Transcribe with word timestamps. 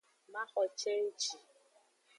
Maxo 0.33 0.63
cenji. 0.81 1.31